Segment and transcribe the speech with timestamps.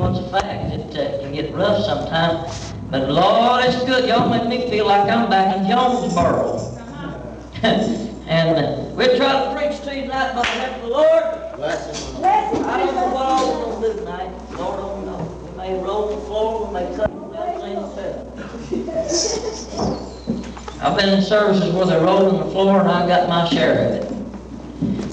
[0.00, 0.72] what's a fact.
[0.72, 2.72] It uh, can get rough sometimes.
[2.90, 4.08] But Lord, it's good.
[4.08, 6.58] Y'all make me feel like I'm back in Jonesboro.
[7.62, 11.56] and uh, we'll try to preach to you tonight by the help of the Lord.
[11.56, 12.24] Bless him.
[12.24, 14.52] I don't know what all we're going to do tonight.
[14.56, 15.50] Lord only knows.
[15.50, 17.20] We may roll the floor, we may cut the
[20.82, 23.94] I've been in services where they're rolling the floor and I got my share of
[23.94, 24.10] it.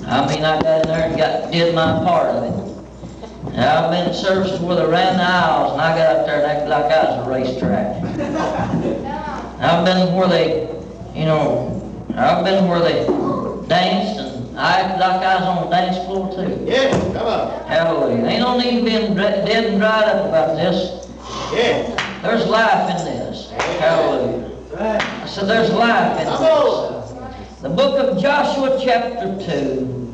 [0.08, 2.67] I mean, I got in there and got, did my part of it.
[3.58, 6.44] And I've been in services where they ran the aisles and I got up there
[6.44, 8.04] and acted like I was a racetrack.
[9.60, 10.70] I've been where they,
[11.20, 11.74] you know,
[12.16, 13.08] I've been where they
[13.68, 16.66] danced and I acted like I was on the dance floor too.
[16.68, 17.68] Yeah, come on.
[17.68, 18.28] Hallelujah.
[18.28, 21.10] Ain't no need being dra- dead and dried up about this.
[21.52, 22.22] Yeah.
[22.22, 23.50] There's life in this.
[23.80, 24.56] Hallelujah.
[24.78, 27.62] I said, there's life in this.
[27.62, 30.07] The book of Joshua, chapter 2.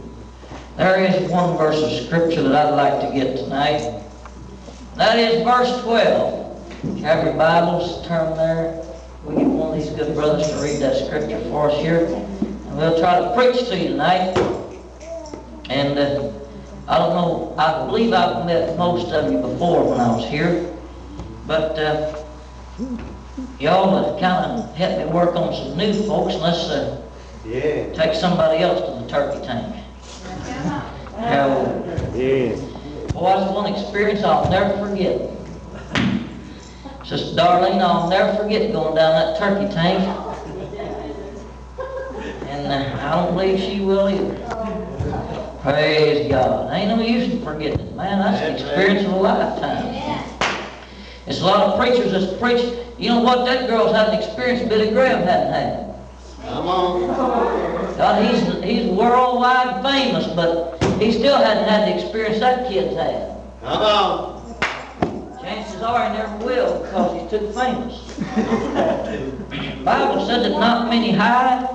[0.78, 4.02] There is one verse of scripture that I'd like to get tonight.
[4.96, 6.68] That is verse 12.
[6.84, 8.84] If you have your Bibles, turn there.
[9.26, 12.06] We get one of these good brothers to read that scripture for us here.
[12.08, 14.36] And we'll try to preach to you tonight.
[15.70, 16.32] And uh,
[16.88, 20.76] I don't know, I believe I've met most of you before when I was here.
[21.46, 22.24] But uh,
[23.60, 26.34] y'all have kind of helped me work on some new folks.
[26.36, 27.02] Let's uh,
[27.46, 27.94] Yeah.
[27.94, 29.76] take somebody else to the turkey tank.
[31.24, 32.12] Hallelujah.
[32.16, 32.56] Yeah.
[33.14, 35.30] Boy, that's one experience I'll never forget.
[37.06, 40.04] Sister Darlene, I'll never forget going down that turkey tank.
[42.50, 45.60] And uh, I don't believe she will either.
[45.62, 46.74] Praise God.
[46.74, 48.20] Ain't no use in forgetting it, man.
[48.20, 49.94] That's the experience of a lifetime.
[51.26, 52.76] There's a lot of preachers that's preached.
[52.98, 53.46] You know what?
[53.46, 55.96] That girl's had an experience Billy Graham hadn't had.
[56.44, 57.96] Come on.
[57.98, 63.38] God, he's, he's worldwide famous, but he still hasn't had the experience that kid's had.
[63.62, 65.40] Come on.
[65.42, 68.08] Chances are he never will because he's too famous.
[68.16, 71.66] The Bible said that not many high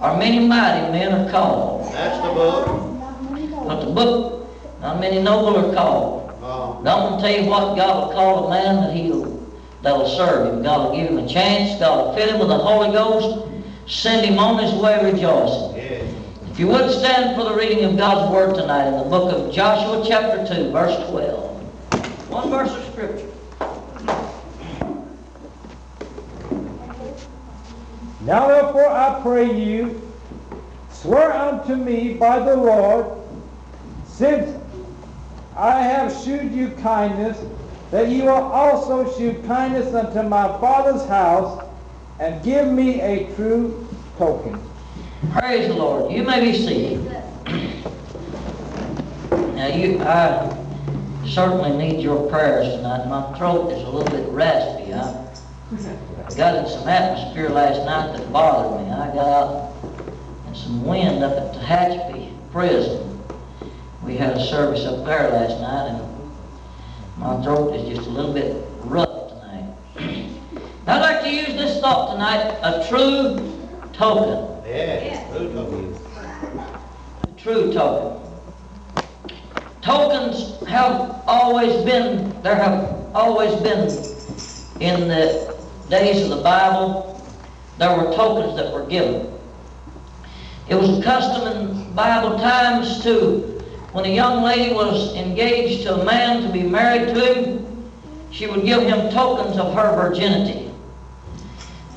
[0.00, 3.66] or many mighty men are called, That's the book.
[3.66, 4.48] but the book,
[4.80, 6.32] not many noble are called.
[6.42, 6.76] Oh.
[6.78, 9.44] I'm going to tell you what God will call a man that he'll,
[9.82, 10.62] that'll serve him.
[10.62, 11.80] God will give him a chance.
[11.80, 13.48] God will fill him with the Holy Ghost.
[13.88, 15.75] Send him on his way rejoicing.
[16.56, 19.52] If you would stand for the reading of God's Word tonight in the book of
[19.52, 22.30] Joshua chapter 2, verse 12.
[22.30, 23.28] One verse of Scripture.
[28.22, 30.00] Now therefore I pray you,
[30.90, 33.04] swear unto me by the Lord,
[34.06, 34.58] since
[35.58, 37.38] I have shewed you kindness,
[37.90, 41.62] that you will also shew kindness unto my father's house,
[42.18, 43.86] and give me a true
[44.16, 44.58] token.
[45.32, 46.12] Praise the Lord.
[46.12, 47.04] You may be seated.
[49.54, 50.56] Now you, I
[51.26, 53.06] certainly need your prayers tonight.
[53.08, 54.92] My throat is a little bit raspy.
[54.94, 58.92] I got in some atmosphere last night that bothered me.
[58.92, 59.72] I got out
[60.46, 63.20] in some wind up at Tehachapi Prison.
[64.02, 66.00] We had a service up there last night, and
[67.18, 69.74] my throat is just a little bit rough tonight.
[70.86, 73.52] I'd like to use this thought tonight, a true
[73.92, 74.55] token.
[74.66, 75.24] Yeah.
[75.28, 75.96] Who told you?
[77.36, 78.22] True token.
[79.80, 83.82] Tokens have always been, there have always been
[84.80, 85.56] in the
[85.88, 87.24] days of the Bible,
[87.78, 89.32] there were tokens that were given.
[90.68, 93.62] It was a custom in Bible times to,
[93.92, 97.90] when a young lady was engaged to a man to be married to him,
[98.32, 100.65] she would give him tokens of her virginity.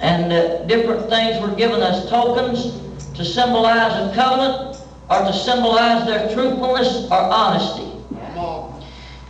[0.02, 2.80] And uh, different things were given as tokens
[3.16, 4.78] to symbolize a covenant
[5.10, 7.92] or to symbolize their truthfulness or honesty.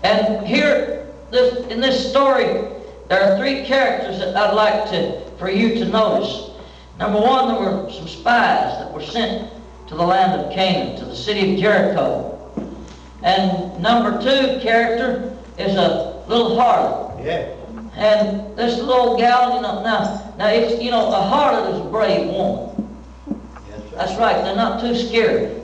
[0.04, 2.68] And here, this, in this story,
[3.08, 6.52] there are three characters that I'd like to, for you to notice.
[7.00, 9.52] Number one, there were some spies that were sent
[9.88, 12.36] to the land of Canaan, to the city of Jericho.
[13.24, 17.26] And number two character is a little harlot.
[17.26, 17.56] Yeah.
[17.96, 21.90] And this little gal, you know, now, now it's, you know, a harlot is a
[21.90, 22.88] brave woman.
[23.70, 23.82] Yes.
[23.94, 25.60] That's right, they're not too scared.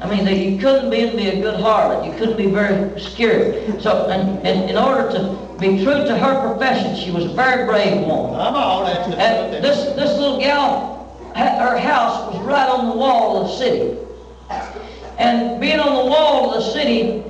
[0.00, 2.06] I mean, they, you couldn't be, be a good harlot.
[2.06, 3.82] You couldn't be very scared.
[3.82, 7.66] So, and, and in order to be true to her profession, she was a very
[7.66, 8.34] brave woman.
[8.34, 8.86] Come on.
[8.86, 13.48] That's the And this, this little gal, her house was right on the wall of
[13.48, 13.98] the city.
[15.18, 17.22] And being on the wall of the city,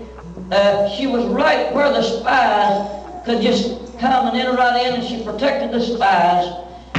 [0.53, 5.05] uh, she was right where the spies could just come and enter right in, and
[5.05, 6.47] she protected the spies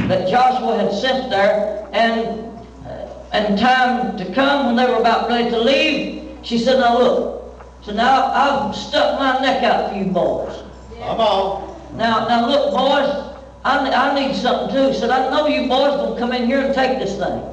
[0.08, 1.88] that Joshua had sent there.
[1.92, 2.48] And
[2.86, 6.98] uh, and time to come when they were about ready to leave, she said, "Now
[6.98, 7.42] look,
[7.82, 10.62] So now I've stuck my neck out for you boys.
[11.00, 11.96] Come on.
[11.96, 14.92] Now, now look, boys, I, I need something too.
[14.92, 17.48] She Said I know you boys gonna come in here and take this thing.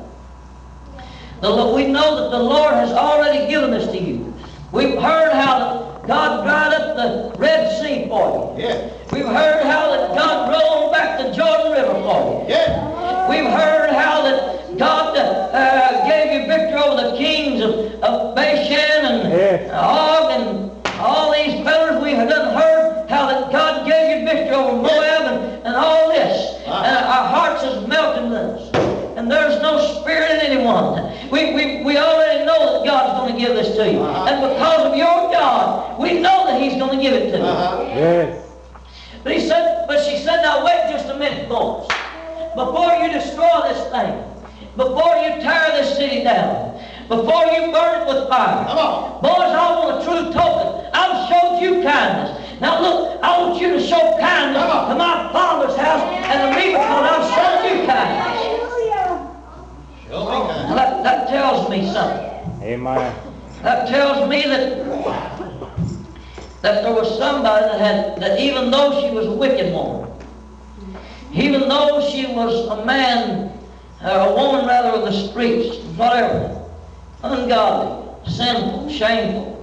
[1.41, 4.33] The, we know that the Lord has already given this to you.
[4.71, 8.65] We've heard how God dried up the Red Sea for you.
[8.65, 8.89] Yeah.
[9.13, 12.49] We've heard how that God rolled back the Jordan River for you.
[12.49, 13.29] Yeah.
[13.29, 19.05] We've heard how that God uh, gave you victory over the kings of, of Bashan
[19.05, 19.69] and Yes.
[19.71, 22.03] Og and all these fellas.
[22.03, 26.09] We have done heard how that God gave you victory over Moab and, and all
[26.09, 26.55] this.
[26.65, 28.73] And our hearts is melting this.
[29.15, 31.05] And there's no spirit in anyone.
[31.29, 33.99] We, we, we already know that God's going to give this to you.
[33.99, 34.25] Uh-huh.
[34.27, 37.43] And because of your God, we know that He's going to give it to you.
[37.43, 37.83] Uh-huh.
[37.87, 38.45] Yes.
[39.23, 41.87] But he said, but she said, now wait just a minute, boys.
[42.55, 44.15] Before you destroy this thing,
[44.77, 49.21] before you tear this city down, before you burn it with fire, Come on.
[49.21, 50.89] boys, I want a true token.
[50.93, 52.31] I've showed you kindness.
[52.61, 56.71] Now look, I want you to show kindness to my father's house and to me
[56.71, 58.39] because I've shown you kindness.
[60.07, 60.77] Show me Now kind.
[60.77, 62.63] that, that tells me something.
[62.63, 63.28] Amen.
[63.63, 64.79] That tells me that
[66.61, 70.11] that there was somebody that had that even though she was a wicked woman,
[71.33, 73.57] even though she was a man
[74.03, 76.61] or a woman rather of the streets, whatever,
[77.23, 79.55] ungodly, sinful, shameful.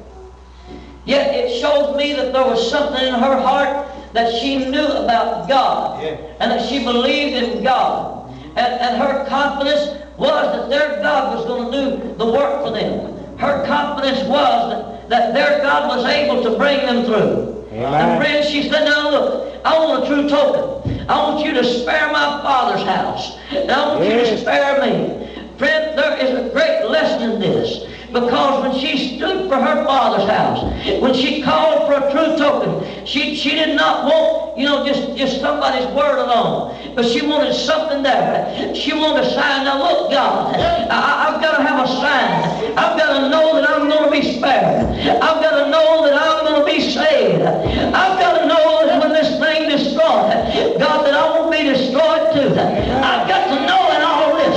[1.04, 5.48] Yet it shows me that there was something in her heart that she knew about
[5.48, 6.16] God Yeah.
[6.40, 8.30] and that she believed in God.
[8.56, 12.70] And, and her confidence was that their God was going to do the work for
[12.72, 13.15] them.
[13.38, 17.64] Her confidence was that, that their God was able to bring them through.
[17.72, 17.94] Amen.
[17.94, 21.00] And friends, she said, now look, I want a true token.
[21.08, 23.36] I want you to spare my father's house.
[23.50, 25.26] And I want you to spare me.
[25.58, 27.84] Friend, there is a great lesson in this.
[28.20, 30.62] Because when she stood for her father's house,
[31.02, 35.16] when she called for a true token, she, she did not want, you know, just,
[35.18, 36.94] just somebody's word alone.
[36.94, 38.74] But she wanted something there.
[38.74, 39.64] She wanted a sign.
[39.64, 42.72] Now look, God, I, I've got to have a sign.
[42.78, 44.96] I've got to know that I'm going to be spared.
[45.22, 47.42] I've got to know that I'm going to be saved.
[47.42, 52.32] I've got to know that when this thing destroyed, God, that I won't be destroyed
[52.32, 52.48] too.
[52.48, 54.56] I've got to know in all this,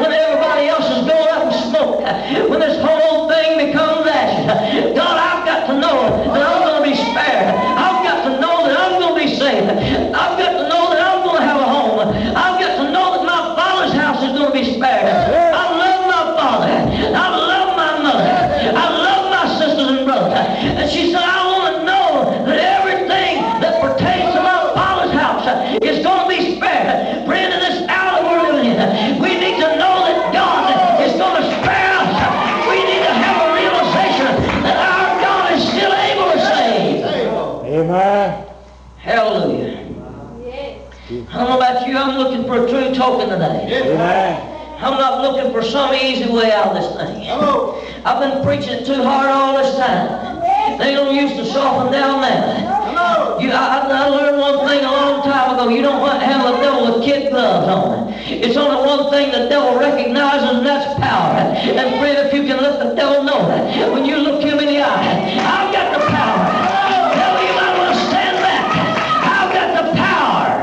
[0.00, 2.00] when everybody else is going up in smoke,
[2.48, 2.83] when this
[4.94, 5.13] God,
[42.54, 43.82] for a true token today.
[43.82, 44.78] Amen.
[44.78, 47.28] I'm not looking for some easy way out of this thing.
[48.04, 50.78] I've been preaching too hard all this time.
[50.78, 53.38] They don't used to soften down now.
[53.38, 55.68] You, I, I learned one thing a long time ago.
[55.68, 58.12] You don't want to handle the devil with kid gloves on.
[58.26, 61.38] It's only one thing the devil recognizes, and that's power.
[61.38, 64.66] And friend, if you can let the devil know that, when you look him in
[64.66, 67.14] the eye, I've got the power.
[67.18, 68.66] Devil, you might want to stand back.
[69.26, 70.54] I've got the power.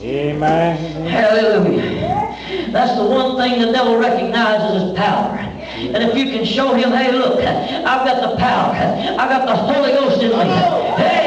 [0.00, 0.85] Amen.
[1.16, 2.70] Hallelujah.
[2.72, 5.38] That's the one thing the devil recognizes as power.
[5.38, 8.74] And if you can show him, hey, look, I've got the power.
[8.74, 10.44] I've got the Holy Ghost in me.
[10.96, 11.25] Hey,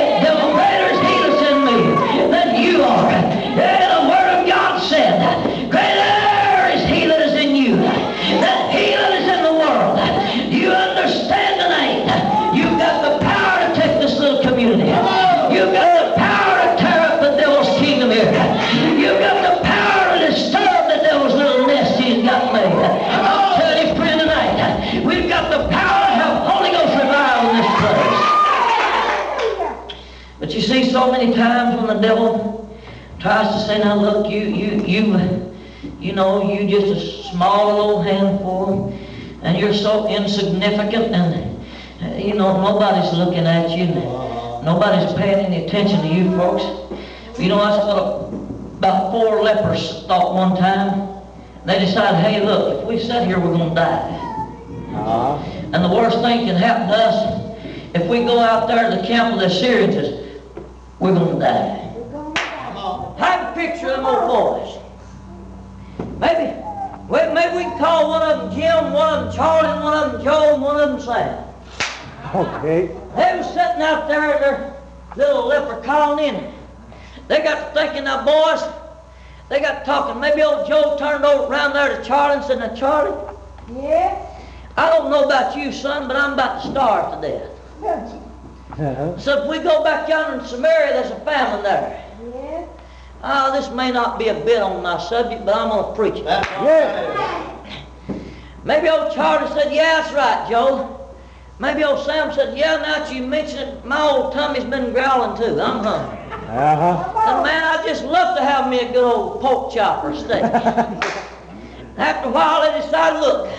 [31.00, 32.78] so many times when the devil
[33.22, 35.56] tries to say, now look, you, you, you,
[35.98, 38.92] you know, you just a small little handful,
[39.44, 41.58] and you're so insignificant, and,
[42.04, 46.64] uh, you know, nobody's looking at you, and nobody's paying any attention to you folks.
[47.40, 48.34] You know, that's what
[48.80, 51.08] about four lepers thought one time.
[51.66, 54.18] They decided, hey, look, if we sit here, we're going to die.
[54.96, 55.42] Uh,
[55.72, 59.08] And the worst thing can happen to us, if we go out there to the
[59.08, 60.19] camp of the Assyrians,
[61.00, 61.96] we're going to die.
[62.12, 63.18] Come on.
[63.18, 64.78] Have a picture of them old boys.
[66.20, 66.54] Maybe,
[67.08, 70.12] well, maybe we can call one of them Jim, one of them Charlie, one of
[70.14, 71.46] them Joe, and one of them Sam.
[72.36, 72.88] Okay.
[73.16, 74.76] They was sitting out there in their
[75.16, 76.54] little leper colony,
[77.28, 78.64] they got to thinking, now boys,
[79.50, 80.20] they got talking.
[80.20, 83.36] Maybe old Joe turned over around there to Charlie and said, now Charlie,
[83.72, 84.26] Yeah.
[84.78, 88.19] I don't know about you, son, but I'm about to starve to death.
[88.80, 89.18] Uh-huh.
[89.20, 92.06] So if we go back yonder in Samaria, there's a famine there.
[92.34, 92.66] Yeah.
[93.22, 96.16] Oh, this may not be a bit on my subject, but I'm going to preach
[96.16, 96.24] it.
[96.24, 97.56] That's Yeah.
[98.64, 101.14] Maybe old Charlie said, yeah, that's right, Joe.
[101.60, 105.38] Maybe old Sam said, yeah, now that you mention it, my old tummy's been growling
[105.38, 105.60] too.
[105.60, 106.18] I'm hungry.
[106.48, 107.26] Uh-huh.
[107.26, 110.44] Said, man, I just love to have me a good old pork chop or steak.
[111.98, 113.52] After a while, they decided, look,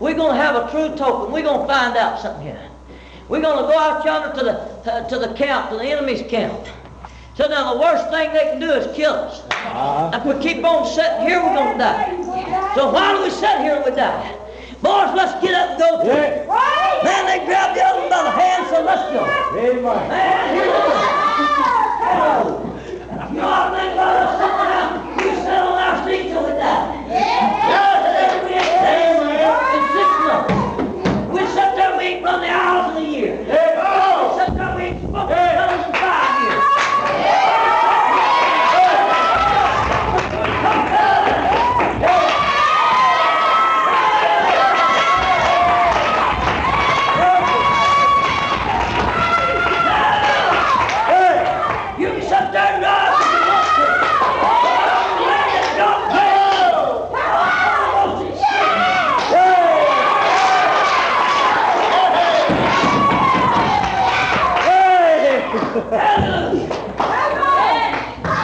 [0.00, 1.32] we're going to have a true token.
[1.32, 2.69] We're going to find out something here.
[3.30, 6.22] We're going to go out yonder to the, to, to the camp, to the enemy's
[6.28, 6.66] camp.
[7.36, 9.42] So now the worst thing they can do is kill us.
[9.50, 10.10] Uh-huh.
[10.12, 12.74] If we keep on sitting here, we're going to die.
[12.74, 14.34] So why do we sit here and we die?
[14.82, 16.02] Boys, let's get up and go.
[16.02, 16.46] to it.
[16.48, 17.04] Yeah.
[17.04, 19.22] Man, they grabbed the other by the hand, so let's go.
[19.54, 20.08] Amen.
[20.10, 20.90] Man, here we go.
[23.30, 24.90] You know what I think about us sitting down?
[25.16, 27.06] We sit on our seat till we die.
[27.14, 29.22] Yes, we ain't dead
[29.78, 30.50] in six months.
[31.30, 33.36] We sit there, we ain't run the hours in a year.
[33.38, 36.64] We sit there, we ain't smoked guns in five years.
[51.98, 53.84] You can sit there and drive if you want to.
[55.28, 56.26] Let it go, go.
[58.00, 58.50] Almost as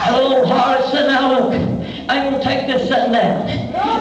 [0.05, 1.53] Hello, hard sitting now look.
[2.09, 3.45] I'm gonna take this sitting down.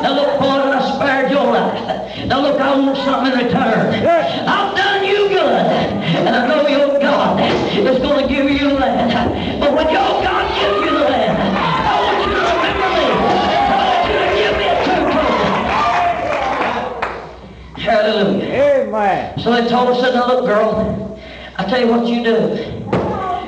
[0.03, 2.27] Now look, boy, I spared your life.
[2.27, 4.05] Now look, I want something in return.
[4.05, 9.59] I've done you good, and I know your God is gonna give you the land.
[9.59, 13.09] But when your God gives you the land, I want you to remember me.
[13.73, 15.09] I want you to give me a true
[17.73, 17.81] token.
[17.81, 18.85] Hallelujah.
[18.85, 19.39] Amen.
[19.39, 21.19] So they told us, said, now look, girl,
[21.57, 22.59] I tell you what you do.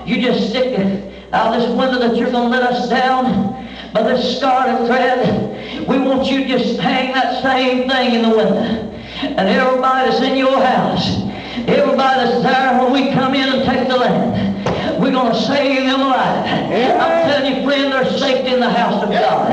[0.06, 3.52] You just stick it out this window that you're going to let us down
[3.92, 5.86] by this scarlet thread.
[5.86, 8.87] We want you to just hang that same thing in the window.
[9.20, 11.22] And everybody that's in your house,
[11.66, 15.86] everybody that's there when we come in and take the land, we're going to save
[15.86, 16.46] them alive.
[16.46, 19.50] I'm telling you, friend, there's safety in the house of God.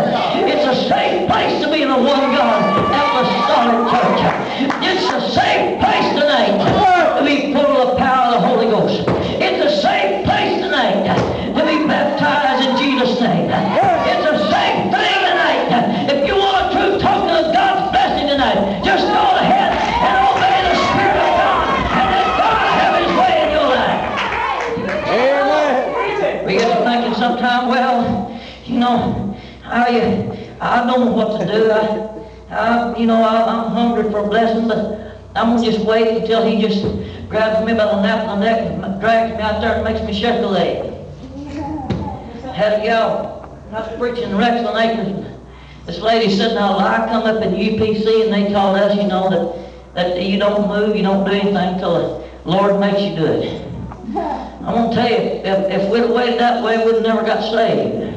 [0.47, 2.61] It's a safe place to be in the one God
[2.93, 4.21] apostolic church.
[4.85, 7.53] It's a safe place tonight to be
[30.61, 31.71] I, don't know what to do.
[31.71, 36.21] I, I you know, I, I'm hungry for a blessing, but I'm gonna just wait
[36.21, 36.83] until he just
[37.29, 40.01] grabs me by the nape of the neck and drags me out there and makes
[40.01, 40.93] me shake a leg.
[42.53, 45.31] Had a gal, I was preaching in Rexland Acres.
[45.85, 49.29] This lady said, now, I come up in UPC and they taught us, you know,
[49.29, 53.25] that, that you don't move, you don't do anything until the Lord makes you do
[53.25, 53.61] it.
[54.15, 57.41] I'm gonna tell you, if, if we'd have waited that way, we'd have never got
[57.43, 58.15] saved.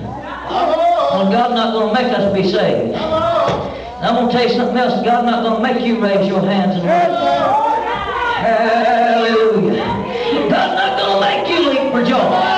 [1.11, 2.95] Well, God's not gonna make us be saved.
[2.95, 5.03] I'm gonna tell you something else.
[5.03, 7.17] God's not gonna make you raise your hands and worship.
[8.45, 9.85] Hallelujah.
[10.51, 12.58] God's not gonna make you leap for joy.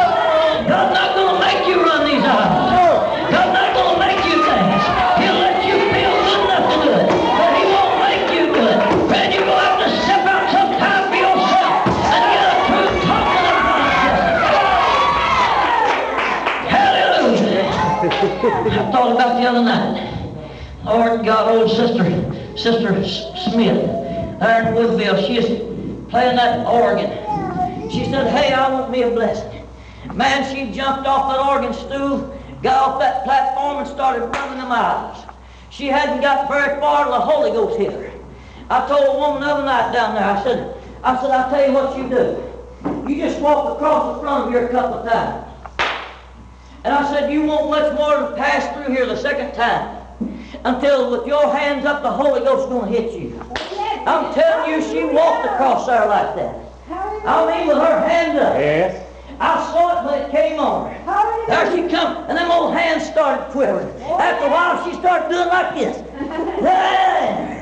[18.68, 20.18] I thought about the other night.
[20.84, 22.04] Lord God, old sister,
[22.56, 22.88] Sister
[23.50, 23.86] Smith,
[24.40, 27.10] there in Woodville, she is playing that organ.
[27.90, 29.66] She said, hey, I want me a blessing.
[30.14, 34.66] Man, she jumped off that organ stool, got off that platform and started running the
[34.66, 35.24] miles.
[35.70, 38.12] She hadn't got very far till the Holy Ghost hit her.
[38.68, 41.66] I told a woman the other night down there, I said, I said, I'll tell
[41.66, 43.10] you what you do.
[43.10, 45.49] You just walk across the front of here a couple of times.
[46.84, 50.00] And I said, you won't much more than pass through here the second time
[50.64, 53.40] until with your hands up, the Holy Ghost is going to hit you.
[54.06, 56.54] I'm telling you, she walked across there like that.
[56.90, 58.54] I mean, with her hand up.
[58.56, 59.06] Yes.
[59.38, 61.46] I saw it when it came on her.
[61.48, 63.88] There she come, and them old hands started quivering.
[64.02, 65.96] After a while, she started doing like this.
[66.60, 67.56] There.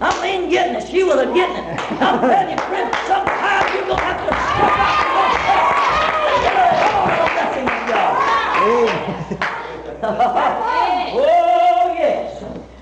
[0.00, 0.88] I mean, getting it.
[0.88, 1.80] She was a getting it.
[2.00, 5.74] I'm telling you, friend, sometimes you're gonna have to step out for yourself
[6.28, 8.14] and get a hold of the blessing of God.
[11.12, 12.40] oh yes.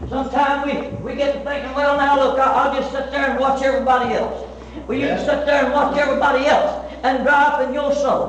[0.09, 3.38] Sometimes we, we get to thinking, well now look, I'll, I'll just sit there and
[3.40, 4.42] watch everybody else.
[4.87, 8.28] Well you can sit there and watch everybody else and dry up in your soul.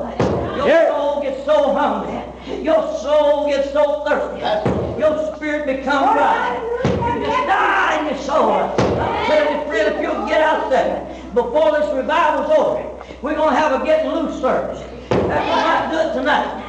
[0.56, 0.88] Your Yeah.
[0.90, 2.64] soul gets so hungry.
[2.64, 4.40] Your soul gets so thirsty.
[5.00, 6.58] Your spirit becomes dry.
[7.16, 8.52] You just die in your soul.
[8.52, 12.84] I'm telling you, friend, if you'll get out there before this revival's over,
[13.22, 14.82] we're going to have a getting loose service.
[14.82, 16.64] And we might do it tonight.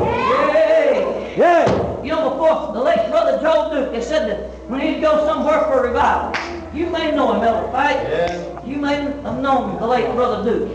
[0.00, 1.34] Yay!
[1.36, 2.02] Yeah.
[2.02, 5.26] You know, before the late brother Joe Duke, they said that we need to go
[5.26, 6.32] somewhere for a revival,
[6.78, 7.96] you may know him, Elder Fight.
[8.06, 8.66] Yes.
[8.66, 10.68] You may have known the late brother Duke.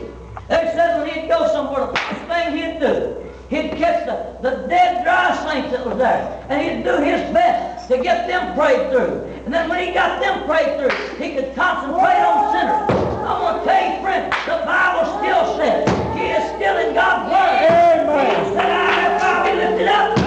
[0.49, 4.67] They said when he'd go somewhere, the first thing he'd do, he'd catch the, the
[4.67, 8.91] dead dry saints that was there, and he'd do his best to get them prayed
[8.91, 9.23] through.
[9.45, 12.83] And then when he got them prayed through, he could concentrate on sinners.
[13.23, 15.87] I'm going to tell you, friend, the Bible still says
[16.19, 17.63] he is still in God's word.
[17.71, 18.43] Amen.
[18.43, 20.17] He said, I have lifted up.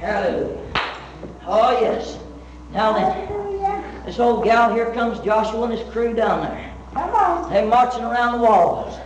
[0.00, 0.56] Hallelujah.
[1.48, 2.18] Oh, yes.
[2.76, 6.74] Now then, this old gal, here comes Joshua and his crew down there.
[6.92, 7.50] Come on.
[7.50, 8.98] They marching around the walls.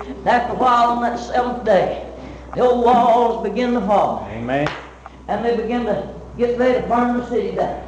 [0.00, 2.10] And after a while, on that seventh day,
[2.54, 4.26] the old walls begin to fall.
[4.30, 4.66] Amen.
[5.28, 6.08] And they begin to
[6.38, 7.86] get ready to burn the city down.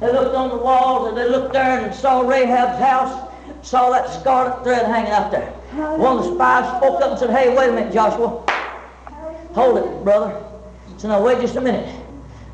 [0.00, 3.30] They looked on the walls and they looked there and saw Rahab's house,
[3.62, 5.50] saw that scarlet thread hanging out there.
[5.96, 8.44] One of the spies spoke up and said, Hey, wait a minute, Joshua.
[9.54, 10.44] Hold it, brother.
[10.98, 11.97] So now wait just a minute.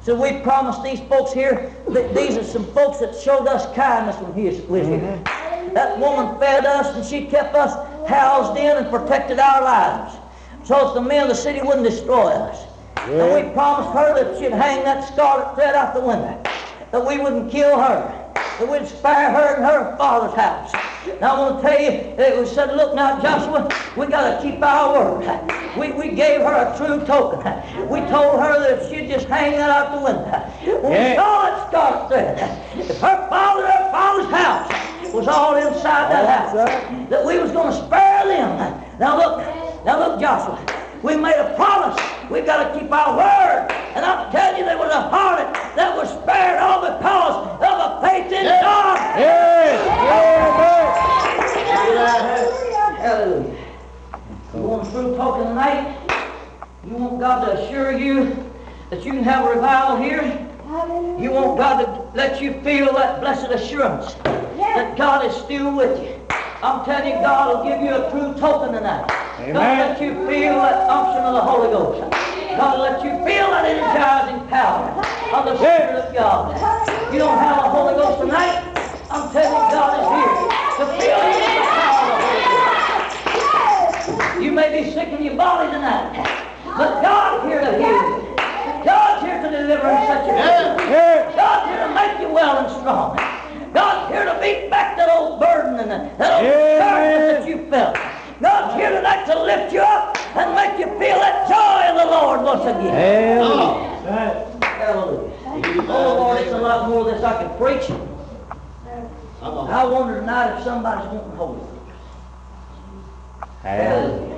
[0.05, 4.17] So we promised these folks here that these are some folks that showed us kindness
[4.17, 4.99] when he was here.
[4.99, 5.73] Mm-hmm.
[5.73, 7.73] That woman fed us and she kept us
[8.07, 10.17] housed in and protected our lives.
[10.65, 12.67] So that the men of the city wouldn't destroy us.
[12.99, 16.43] And we promised her that she'd hang that scarlet thread out the window.
[16.93, 18.33] That we wouldn't kill her.
[18.59, 20.73] That we'd spare her and her father's house.
[21.21, 24.43] Now I want to tell you, it was said, look now, Joshua, we got to
[24.51, 25.77] keep our word.
[25.77, 27.41] We, we gave her a true token.
[27.89, 30.81] We told her that if she'd just hang that out the window.
[30.83, 31.17] When we Yeah.
[31.17, 36.53] saw that scarlet thread, if her father, her father's house was all inside that house,
[37.11, 38.85] that we was going to spare them.
[38.99, 40.59] Now look, now look, Joshua.
[41.05, 42.01] We made a promise.
[42.31, 43.71] We've got to keep our word.
[43.95, 47.79] And I'm telling you, there was a harlot that was spared all the because of
[47.93, 48.97] a faith in God.
[49.21, 49.85] Yes.
[52.97, 53.55] Hallelujah.
[54.55, 55.99] You want a true talking tonight?
[56.89, 58.43] You want God to assure you
[58.89, 60.23] that you can have a revival here?
[61.21, 66.01] You want God to let you feel that blessed assurance that God is still with
[66.03, 66.19] you.
[66.63, 69.24] I'm telling you, God will give you a true token tonight.
[69.53, 72.01] God will let you feel that unction of the Holy Ghost.
[72.57, 74.89] God let you feel that energizing power
[75.37, 76.57] of the Spirit of God.
[77.13, 78.73] You don't have a Holy Ghost tonight?
[79.13, 80.33] I'm telling you, God is here
[80.81, 84.41] to fill you with the power of the Holy Ghost.
[84.41, 86.25] You may be sick in your body tonight,
[86.65, 88.33] but God's here to heal you.
[88.81, 90.89] God's here to deliver and set you free.
[90.89, 91.37] Yes.
[91.37, 93.21] God's here to make you well and strong.
[93.77, 96.81] God's here to beat back that old burden and that old Amen.
[96.81, 98.24] darkness that you felt.
[98.41, 102.11] God's here tonight to lift you up and make you feel that joy of the
[102.11, 103.39] Lord once again.
[103.39, 104.61] Hallelujah.
[104.63, 105.31] Hallelujah.
[105.89, 107.91] Oh Lord, it's a lot more of this I could preach.
[109.41, 111.71] I wonder tonight if somebody's wanting Holy Ghost.
[113.63, 114.35] Hallelujah.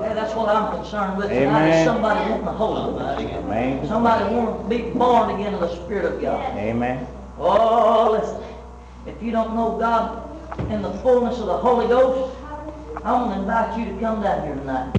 [0.00, 1.46] Yeah, that's what I'm concerned with tonight.
[1.46, 1.78] Amen.
[1.78, 3.20] Is somebody wanting the Holy Ghost.
[3.20, 3.86] Amen.
[3.88, 6.56] Somebody wanting to be born again in the Spirit of God.
[6.56, 7.06] Amen.
[7.38, 8.42] Oh, listen.
[9.06, 10.22] If you don't know God
[10.70, 12.36] in the fullness of the Holy Ghost,
[13.04, 14.94] I want to invite you to come down here tonight.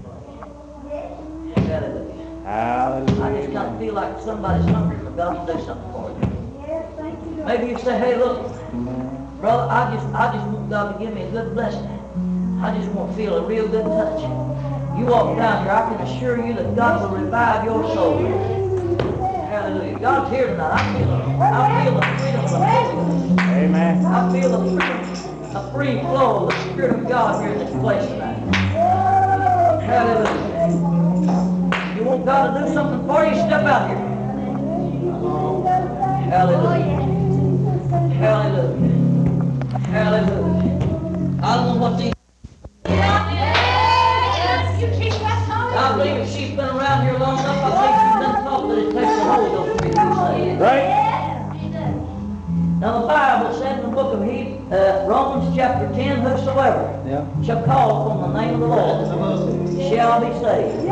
[2.46, 3.24] Hallelujah.
[3.24, 6.66] I just kind of feel like somebody's hungry for God to do something for you.
[6.68, 7.44] Yes, thank you.
[7.46, 8.48] Maybe you say, hey, look,
[9.40, 11.86] brother, I just, I just want God to give me a good blessing.
[12.62, 14.22] I just want to feel a real good touch.
[14.98, 18.18] You walk down here, I can assure you that God will revive your soul.
[19.48, 20.00] Hallelujah.
[20.00, 20.74] God's here tonight.
[20.74, 21.24] I feel, it.
[21.40, 23.40] I feel the freedom of the Holy Ghost.
[23.42, 24.06] Amen.
[24.06, 27.72] I feel the freedom, a free flow of the Spirit of God here in this
[27.82, 28.38] place tonight.
[29.84, 30.68] Hallelujah.
[31.96, 33.36] You want God to do something for you?
[33.36, 33.98] Step out here.
[36.30, 37.00] Hallelujah.
[38.14, 39.00] Hallelujah.
[39.88, 40.76] Hallelujah.
[41.42, 42.14] I don't know what these.
[45.82, 48.78] I believe if she's been around here long enough, I think she's been taught that
[48.78, 49.90] it takes the Holy Ghost to be.
[50.60, 50.90] Right?
[52.80, 57.26] Now the Bible said in the book of he, uh, Romans chapter 10, whosoever Yeah.
[57.44, 59.08] shall call upon the name of the Lord
[59.90, 60.86] shall be saved.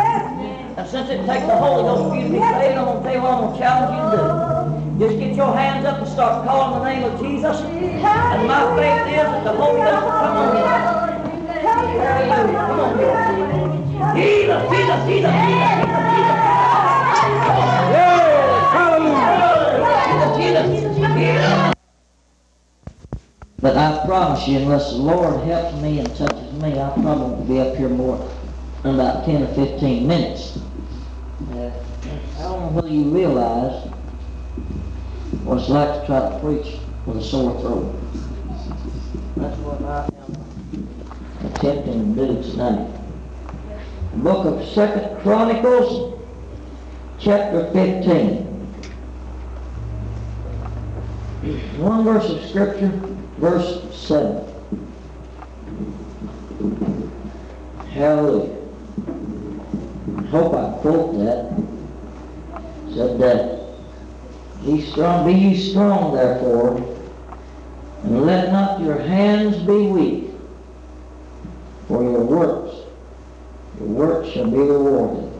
[0.77, 3.03] And since it takes the Holy Ghost for you to be saved, I'm going to
[3.03, 5.07] tell you what I'm going to challenge you to do.
[5.07, 7.61] Just get your hands up and start calling the name of Jesus.
[7.61, 10.63] And my faith is that the Holy Ghost will come on you.
[11.67, 12.57] Hallelujah.
[12.57, 12.97] Come on,
[14.17, 16.37] Jesus, Jesus, Jesus, Jesus, Jesus, Jesus.
[17.93, 20.37] Yes, hallelujah.
[20.37, 21.76] Jesus, Jesus, Jesus.
[23.59, 27.47] But I promise you, unless the Lord helps me and touches me, I probably won't
[27.47, 28.29] be up here more
[28.83, 30.59] than about 10 or 15 minutes.
[31.49, 31.71] I
[32.39, 33.87] don't know whether you realize
[35.43, 37.95] what it's like to try to preach with a sore throat.
[39.37, 42.91] That's what I am attempting to do tonight.
[44.11, 46.21] The book of Second Chronicles,
[47.19, 48.43] chapter 15.
[51.79, 52.91] One verse of scripture,
[53.37, 54.43] verse 7.
[57.91, 58.55] Hallelujah.
[60.29, 61.57] Hope I quote that.
[62.93, 63.59] Said that,
[64.65, 66.77] Be strong, be ye strong therefore,
[68.03, 70.31] and let not your hands be weak,
[71.87, 72.75] for your works,
[73.79, 75.31] your works shall be rewarded.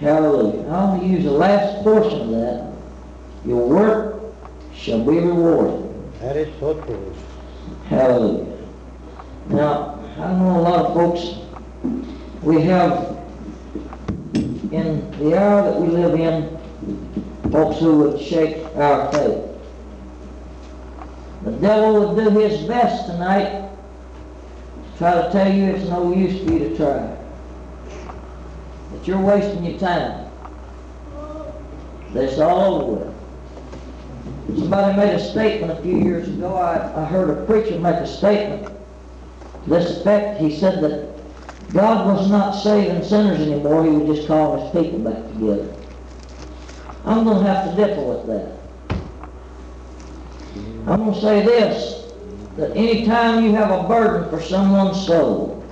[0.00, 0.68] Hallelujah.
[0.70, 2.72] I'm going to use the last portion of that.
[3.46, 4.22] Your work
[4.74, 5.85] shall be rewarded.
[6.20, 7.14] That is so true.
[7.88, 8.56] Hallelujah.
[9.48, 11.40] Now, I know a lot of folks,
[12.42, 13.18] we have,
[14.34, 16.56] in the hour that we live in,
[17.52, 19.42] folks who would shake our faith.
[21.44, 23.68] The devil would do his best tonight
[24.92, 27.16] to try to tell you it's no use for you to try.
[28.92, 30.28] That you're wasting your time.
[32.12, 33.15] That's all over with.
[34.54, 36.54] Somebody made a statement a few years ago.
[36.54, 38.66] I, I heard a preacher make a statement
[39.64, 40.40] to this effect.
[40.40, 41.16] He said that
[41.72, 43.84] God was not saving sinners anymore.
[43.84, 45.74] He was just calling his people back together.
[47.04, 48.52] I'm going to have to differ with that.
[50.86, 52.12] I'm going to say this,
[52.56, 55.64] that anytime you have a burden for someone's soul,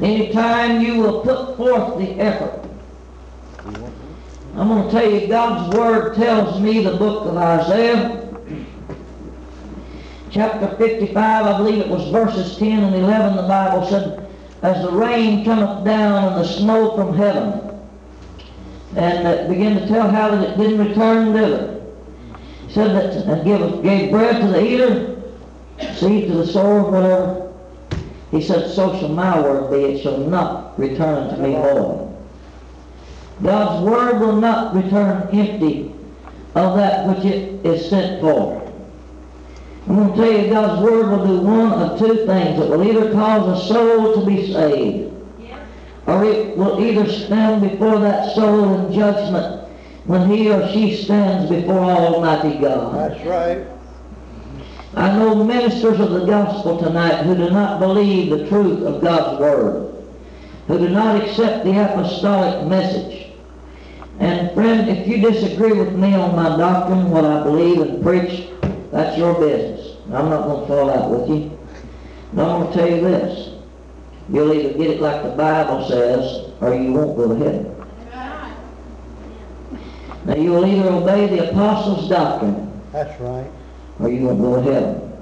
[0.00, 2.59] anytime you will put forth the effort
[4.60, 8.28] I'm going to tell you, God's Word tells me the book of Isaiah,
[10.30, 14.28] chapter 55, I believe it was verses 10 and 11, the Bible said,
[14.60, 17.74] As the rain cometh down and the snow from heaven,
[18.96, 21.80] and it began to tell how that it didn't return thither.
[21.80, 25.22] It He said that, and give, gave bread to the eater,
[25.94, 27.50] seed to the sower, whatever.
[28.30, 32.09] He said, So shall my word be, it shall not return to me void.
[33.42, 35.92] God's word will not return empty
[36.54, 38.60] of that which it is sent for.
[39.88, 42.60] I'm going to tell you, God's word will do one of two things.
[42.60, 45.12] It will either cause a soul to be saved,
[46.06, 49.68] or it will either stand before that soul in judgment
[50.04, 53.12] when he or she stands before Almighty God.
[53.12, 53.66] That's right.
[54.94, 59.40] I know ministers of the gospel tonight who do not believe the truth of God's
[59.40, 59.94] word,
[60.66, 63.29] who do not accept the apostolic message.
[64.20, 68.50] And friend, if you disagree with me on my doctrine, what I believe and preach,
[68.92, 69.96] that's your business.
[70.12, 71.58] I'm not going to fall out with you.
[72.34, 73.48] But I'm going to tell you this.
[74.30, 77.76] You'll either get it like the Bible says, or you won't go to heaven.
[80.26, 83.50] Now you will either obey the apostles' doctrine, That's right.
[83.98, 85.12] or you won't go to heaven.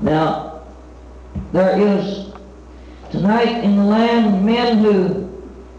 [0.00, 0.62] Now,
[1.52, 2.32] there is
[3.10, 5.27] tonight in the land men who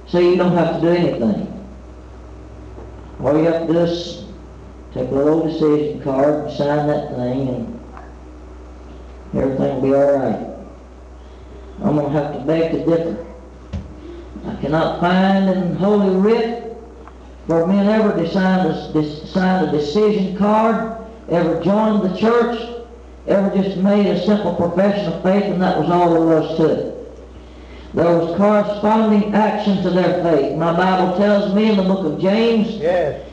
[0.10, 1.46] say you don't have to do anything.
[3.22, 4.26] All you have to do is
[4.94, 7.80] take a little decision card and sign that thing and
[9.36, 10.50] everything will be all right.
[11.84, 13.26] I'm going to have to beg to differ.
[14.46, 16.74] I cannot find in Holy Writ
[17.46, 20.98] where men ever signed a, signed a decision card,
[21.30, 22.84] ever joined the church,
[23.28, 26.66] ever just made a simple profession of faith and that was all there was to
[26.66, 26.89] it.
[27.94, 30.56] There was corresponding action to their faith.
[30.58, 33.26] My Bible tells me in the book of James Yes.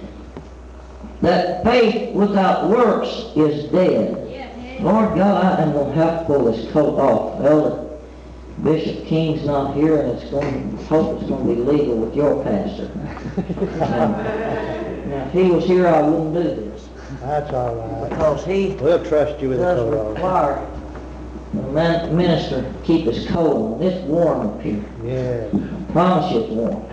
[1.23, 4.23] that faith without works is dead.
[4.81, 7.41] Lord God, I am going to have to pull this coat off.
[7.45, 7.83] Elder
[8.63, 10.79] Bishop King's not here, and it's going.
[10.79, 12.91] to, Hope it's going to be legal with your pastor.
[13.79, 14.09] now,
[15.07, 16.89] now, if he was here, I wouldn't do this
[17.21, 18.09] That's all right.
[18.11, 20.86] because he We'll trust you with the does coat on.
[21.55, 23.83] The man- minister keep us cold.
[23.83, 24.85] It's warm up here.
[25.05, 25.49] Yeah.
[25.93, 26.85] Promise you it's warm.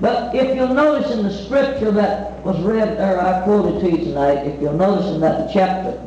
[0.00, 4.04] But if you'll notice in the scripture that was read, or I quoted to you
[4.04, 6.02] tonight, if you'll notice in that chapter,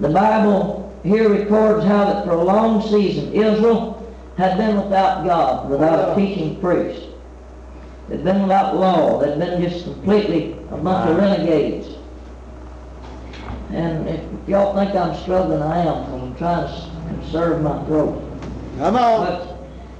[0.00, 3.96] the Bible here records how that for a long season Israel
[4.36, 7.02] had been without God, without a teaching priest.
[8.08, 9.20] They'd been without law.
[9.20, 11.88] They'd been just completely a bunch of renegades.
[13.72, 16.72] And if y'all think I'm struggling, I am, 'cause I'm trying to
[17.08, 18.20] conserve my throat.
[18.78, 19.26] Come on.
[19.26, 19.56] But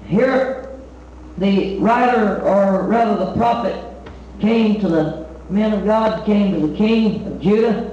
[0.06, 0.70] here,
[1.38, 3.76] the writer, or rather the prophet,
[4.40, 7.90] came to the men of God, came to the king of Judah.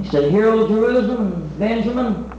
[0.00, 2.32] He said, Hear, O Jerusalem and Benjamin.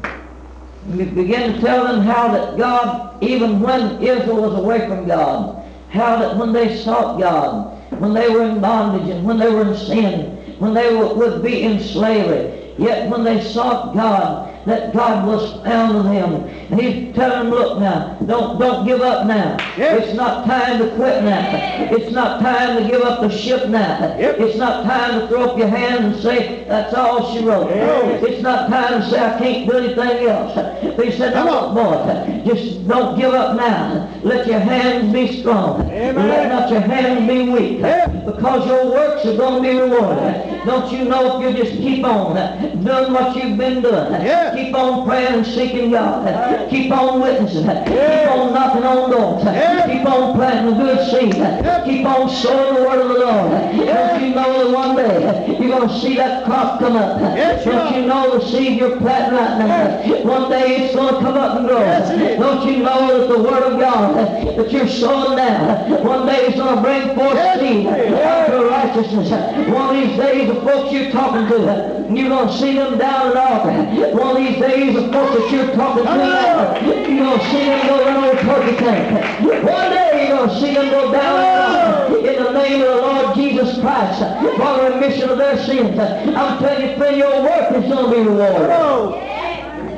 [0.89, 5.05] And he began to tell them how that God, even when Israel was away from
[5.05, 9.49] God, how that when they sought God, when they were in bondage and when they
[9.49, 14.93] were in sin, when they would be in slavery, yet when they sought God, that
[14.93, 16.33] God was found in them.
[16.71, 19.57] And he's telling them, look now, don't, don't give up now.
[19.77, 20.07] Yes.
[20.07, 21.49] It's not time to quit now.
[21.91, 24.17] It's not time to give up the ship now.
[24.17, 24.39] Yep.
[24.39, 27.69] It's not time to throw up your hands and say, that's all she wrote.
[27.69, 28.23] Yes.
[28.23, 30.55] It's not time to say, I can't do anything else.
[30.55, 34.09] But he said, Come no, boy, just don't give up now.
[34.23, 35.81] Let your hands be strong.
[35.89, 36.15] Amen.
[36.15, 37.79] Let not your hands be weak.
[37.79, 38.07] Yeah.
[38.07, 40.52] Because your works are going to be rewarded.
[40.65, 43.93] Don't you know if you just keep on uh, doing what you've been doing?
[43.95, 44.55] Uh, yeah.
[44.55, 46.25] Keep on praying and seeking God.
[46.27, 46.69] Uh, right.
[46.69, 47.65] Keep on witnessing.
[47.65, 47.83] Yeah.
[47.85, 49.43] Keep on knocking on doors.
[49.43, 49.85] Yeah.
[49.91, 51.35] Keep on planting a good seed.
[51.35, 51.83] Yeah.
[51.85, 53.51] Keep on sowing the word of the Lord.
[53.51, 57.19] Don't you know that one day you're going to see that crop come up?
[57.35, 60.23] Yes, Don't you know the seed you're planting right now?
[60.23, 61.79] One day it's going to come up and grow.
[61.79, 62.39] Yes.
[62.39, 64.15] Don't you know that the word of God
[64.57, 68.13] that you're sowing now, one day it's going to bring forth Yes, seed is.
[68.13, 69.29] after righteousness.
[69.73, 73.27] One of these days the folks you're talking to, you're going to see them down
[73.29, 74.13] and out.
[74.13, 77.87] One of these days the folks that you're talking to you're going to see them
[77.87, 79.43] go run over turkey tank.
[79.43, 82.87] One day you're going to see them go down and out in the name of
[82.87, 85.97] the Lord Jesus Christ for the remission of their sins.
[85.99, 88.69] I'm telling you, friend, your work is going to be rewarded.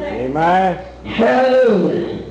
[0.02, 0.86] Amen.
[1.06, 2.24] Hallelujah.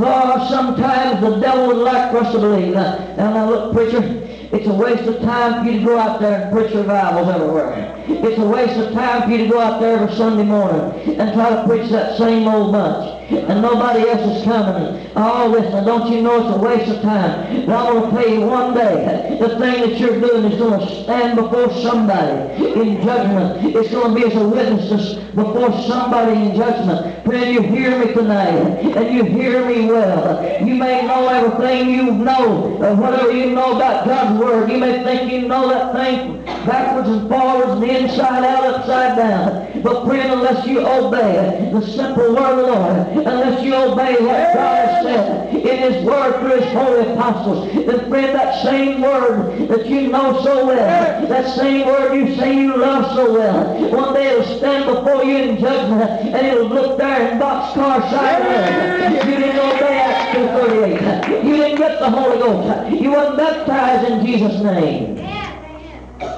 [0.00, 2.74] Oh, sometimes the devil would like for us to believe.
[2.74, 6.42] Now, now, look, preacher, it's a waste of time for you to go out there
[6.42, 7.97] and preach revivals everywhere.
[8.10, 11.34] It's a waste of time for you to go out there every Sunday morning and
[11.34, 13.16] try to preach that same old bunch.
[13.30, 15.10] And nobody else is coming.
[15.14, 17.66] Oh, listen, don't you know it's a waste of time?
[17.66, 20.80] But I'm going to tell you one day, the thing that you're doing is going
[20.80, 23.76] to stand before somebody in judgment.
[23.76, 27.26] It's going to be as a witness before somebody in judgment.
[27.26, 28.54] Friend, you hear me tonight,
[28.96, 30.66] and you hear me well.
[30.66, 34.70] You may know everything you know, whatever you know about God's Word.
[34.70, 39.82] You may think you know that thing backwards and forwards and inside out, upside down.
[39.82, 44.54] But friend, unless you obey the simple Word of the Lord, unless you obey what
[44.54, 49.68] God has said in His Word through His holy apostles, then friend, that same Word
[49.68, 54.14] that you know so well, that same Word you say you love so well, one
[54.14, 59.24] day it'll stand before you in judgment, and it'll look there in boxcar sideways.
[59.24, 61.44] You didn't obey Acts 2.38.
[61.44, 63.00] You didn't get the Holy Ghost.
[63.00, 65.37] You weren't baptized in Jesus' name.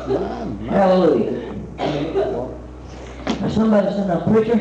[0.06, 1.54] Hallelujah.
[3.40, 4.56] Now somebody said, now preacher,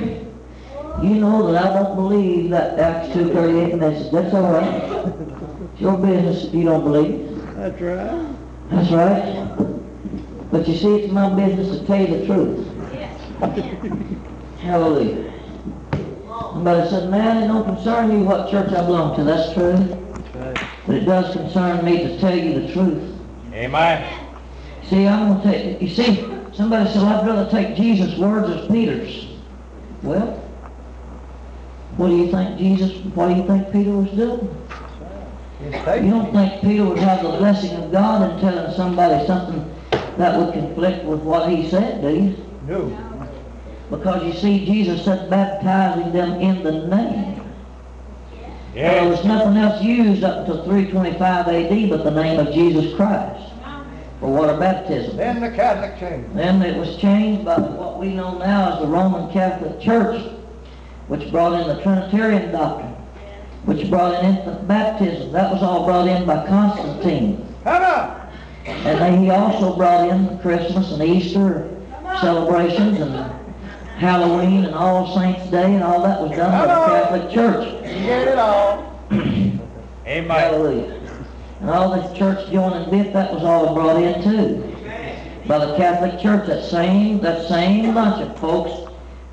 [1.01, 4.11] you know that I don't believe that Acts 2.38 message.
[4.11, 4.83] That's all right.
[5.71, 7.55] It's your business if you don't believe.
[7.55, 8.35] That's right.
[8.69, 10.51] That's right.
[10.51, 12.67] But you see, it's my business to tell you the truth.
[14.59, 15.33] Hallelujah.
[16.31, 19.23] Somebody said, man, it don't concern you what church I belong to.
[19.23, 19.71] That's true.
[19.73, 20.69] That's right.
[20.85, 23.15] But it does concern me to tell you the truth.
[23.53, 24.28] Amen.
[24.89, 26.15] See, I'm going to take, you see,
[26.51, 29.27] somebody said, I'd rather take Jesus' words as Peter's.
[30.01, 30.31] Well,
[31.97, 34.55] what do you think Jesus, what do you think Peter was doing?
[35.61, 39.75] You don't think Peter would have the blessing of God in telling somebody something
[40.17, 42.45] that would conflict with what he said, do you?
[42.65, 43.29] No.
[43.91, 47.43] Because you see, Jesus said baptizing them in the name.
[48.73, 53.48] There was nothing else used up until 325 AD but the name of Jesus Christ
[54.19, 55.17] for water baptism.
[55.17, 56.35] Then the Catholic changed.
[56.35, 60.21] Then it was changed by what we know now as the Roman Catholic Church,
[61.07, 62.93] which brought in the Trinitarian doctrine,
[63.63, 65.31] which brought in infant baptism.
[65.31, 67.55] That was all brought in by Constantine.
[67.63, 68.19] Come on.
[68.65, 71.69] And then he also brought in Christmas and Easter
[72.19, 73.31] celebrations and
[73.97, 76.89] Halloween and All Saints' Day and all that was done by the on.
[76.89, 77.83] Catholic Church.
[77.83, 79.01] You get it all.
[79.11, 80.27] Amen.
[80.27, 80.98] Hallelujah.
[81.61, 84.75] And all the church joining bit, that was all brought in too.
[85.45, 88.71] By the Catholic Church, that same, that same bunch of folks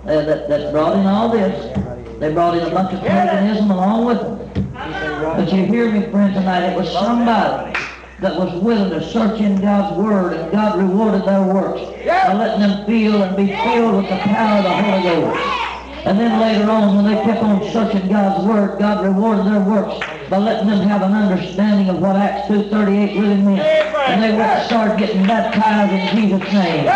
[0.04, 1.76] uh, that, that brought in all this.
[2.18, 4.72] They brought in a bunch of paganism along with them.
[4.72, 7.78] But you hear me, friend, tonight, it was somebody
[8.20, 12.60] that was willing to search in God's Word, and God rewarded their works by letting
[12.60, 16.06] them feel and be filled with the power of the Holy Ghost.
[16.06, 20.15] And then later on, when they kept on searching God's Word, God rewarded their works
[20.28, 23.60] by letting them have an understanding of what Acts 2.38 really meant.
[23.60, 26.86] And they went and started getting baptized in Jesus' name.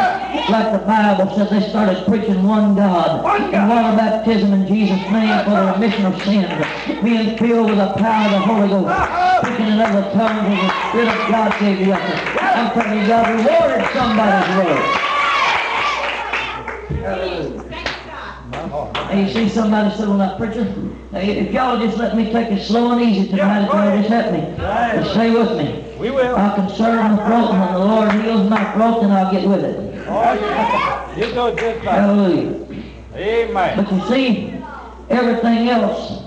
[0.51, 3.25] Like the Bible said, they started preaching one God.
[3.55, 6.51] And water baptism in Jesus' name for the remission of sins.
[7.03, 9.47] Being filled with the power of the Holy Ghost.
[9.47, 11.95] Speaking in other tongues as the Spirit of God gave you.
[11.95, 15.11] I'm telling you, God rewarded somebody's work.
[19.11, 20.73] And you see somebody said, well, now, preacher,
[21.12, 24.09] if y'all just let me take it slow and easy tonight, it's going to just
[24.09, 24.57] help me.
[25.03, 25.99] Just stay with me.
[25.99, 26.37] We will.
[26.37, 29.64] I'll conserve my throat, and when the Lord heals my throat, then I'll get with
[29.64, 30.07] it.
[30.07, 31.16] Oh, yeah.
[31.16, 31.94] You do just fine.
[31.94, 32.85] Hallelujah.
[33.14, 33.77] Amen.
[33.77, 34.55] But you see,
[35.09, 36.23] everything else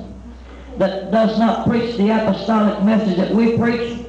[0.77, 4.05] that does not preach the apostolic message that we preach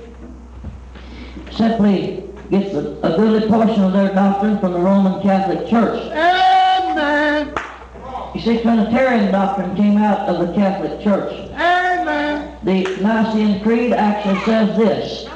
[1.53, 6.01] simply gets a, a goodly portion of their doctrine from the Roman Catholic Church.
[6.11, 6.54] Amen.
[8.35, 11.33] You see, Trinitarian doctrine came out of the Catholic Church.
[11.53, 12.59] Amen.
[12.65, 15.29] The Nicene Creed actually says this.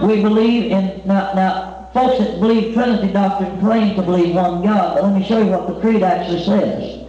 [0.00, 4.94] We believe in, now, now, folks that believe Trinity doctrine claim to believe one God,
[4.94, 7.04] but let me show you what the Creed actually says.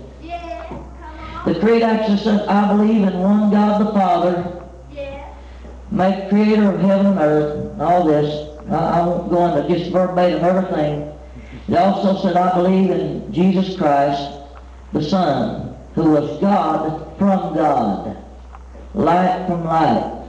[1.45, 4.63] The Creed actually says, I believe in one God the Father,
[5.91, 8.59] make creator of heaven and earth, and all this.
[8.71, 11.11] I, I won't go into just verbatim everything.
[11.67, 14.38] It also said, I believe in Jesus Christ,
[14.93, 18.17] the Son, who was God from God,
[18.93, 20.25] light from light,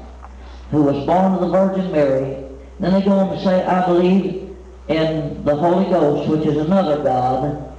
[0.70, 2.44] who was born of the Virgin Mary.
[2.78, 4.56] Then they go on to say, I believe
[4.88, 7.74] in the Holy Ghost, which is another God.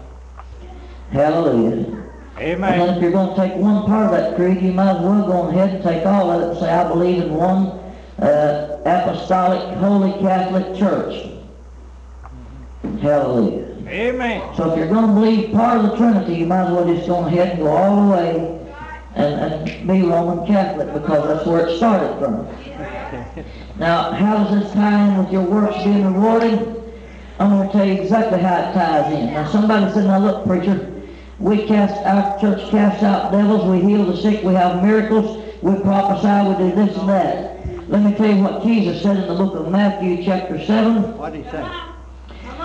[1.11, 2.01] Hallelujah.
[2.37, 2.95] And then Amen.
[2.95, 5.47] if you're going to take one part of that creed, you might as well go
[5.49, 7.67] ahead and take all of it and say, I believe in one
[8.19, 11.29] uh, apostolic, holy Catholic Church.
[13.01, 13.70] Hallelujah.
[13.91, 14.55] Amen.
[14.55, 17.07] So if you're going to believe part of the Trinity, you might as well just
[17.07, 18.61] go ahead and go all the way
[19.15, 22.47] and, and be Roman Catholic because that's where it started from.
[23.77, 26.81] Now, how does this tie in with your works being rewarded?
[27.37, 29.33] I'm going to tell you exactly how it ties in.
[29.33, 31.01] Now, somebody said, now look, preacher,
[31.39, 35.75] we cast, our church casts out devils, we heal the sick, we have miracles, we
[35.81, 37.89] prophesy, we do this and that.
[37.89, 41.17] Let me tell you what Jesus said in the book of Matthew chapter 7.
[41.17, 41.90] What did he say?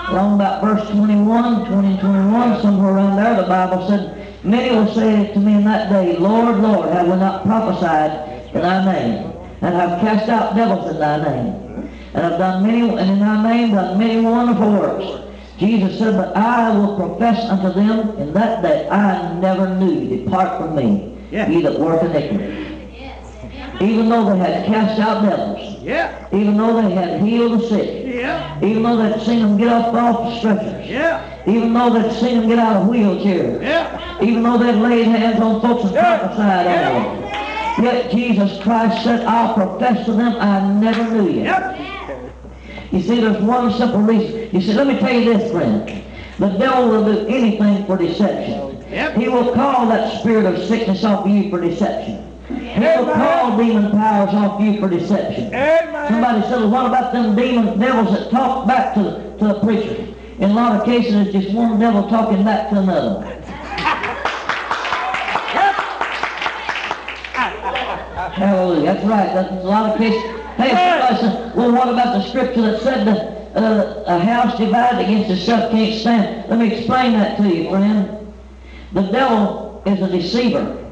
[0.08, 4.94] Along about verse 21, 20 and 21, somewhere around there, the Bible said, Many will
[4.94, 9.32] say to me in that day, Lord, Lord, have we not prophesied in thy name,
[9.62, 13.42] and have cast out devils in thy name, and have done many, and in thy
[13.52, 15.24] name done many wonderful works.
[15.58, 20.06] Jesus said, But I will profess unto them in that day, I never knew.
[20.06, 21.48] Depart from me, Yeah.
[21.48, 22.75] ye that work iniquity.
[23.80, 26.08] Even though they had cast out devils, Yeah.
[26.32, 28.40] even though they had healed the sick, Yeah.
[28.62, 31.20] even though they'd seen them get up off the stretchers, Yeah.
[31.46, 33.86] even though they'd seen them get out of wheelchairs, Yeah.
[34.20, 36.18] even though they'd laid hands on folks and Yeah.
[36.18, 36.90] prophesied Yeah.
[36.90, 37.84] over them.
[37.84, 41.42] Yet Jesus Christ said, I'll profess to them, I never knew you.
[41.42, 41.76] Yep.
[42.92, 44.48] You see, there's one simple reason.
[44.52, 45.90] You see, let me tell you this, friend.
[46.38, 48.78] The devil will do anything for deception.
[48.90, 49.16] Yep.
[49.16, 52.18] He will call that spirit of sickness off you for deception.
[52.76, 53.14] He will Amen.
[53.14, 55.46] call demon powers off you for deception.
[55.46, 56.08] Amen.
[56.10, 59.60] Somebody said, well, what about them demon devils that talk back to the, to the
[59.60, 60.14] preacher?
[60.38, 63.24] In a lot of cases, it's just one devil talking back to another.
[68.34, 68.92] Hallelujah.
[68.92, 69.32] That's right.
[69.32, 70.22] That's a lot of cases.
[70.58, 75.00] Hey, somebody said, well, what about the scripture that said that uh, a house divided
[75.06, 76.50] against itself can't stand?
[76.50, 78.34] Let me explain that to you, friend.
[78.92, 80.85] The devil is a deceiver.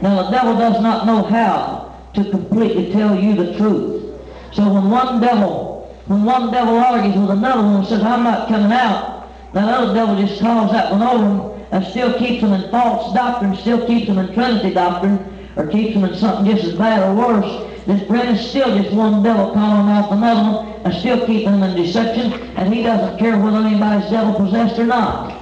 [0.00, 4.14] Now, the devil does not know how to completely tell you the truth.
[4.52, 8.48] So when one devil, when one devil argues with another one and says, I'm not
[8.48, 12.70] coming out, that other devil just calls that one over and still keeps them in
[12.70, 15.18] false doctrine, still keeps them in Trinity doctrine,
[15.56, 17.68] or keeps them in something just as bad or worse.
[17.86, 21.62] This friend is still just one devil calling off another one and still keeping them
[21.62, 25.32] in deception, and he doesn't care whether anybody's devil possessed or not.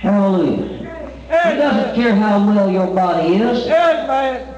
[0.00, 0.79] Hallelujah.
[1.70, 3.68] Doesn't care how well your body is.
[3.68, 4.56] Amen.